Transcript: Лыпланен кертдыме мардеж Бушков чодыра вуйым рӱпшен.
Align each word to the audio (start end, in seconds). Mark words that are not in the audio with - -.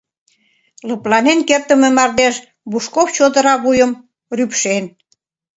Лыпланен 0.87 1.39
кертдыме 1.47 1.89
мардеж 1.97 2.35
Бушков 2.71 3.07
чодыра 3.15 3.55
вуйым 3.63 3.91
рӱпшен. 4.37 4.83